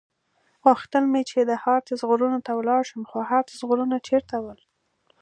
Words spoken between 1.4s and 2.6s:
د هارتز غرونو ته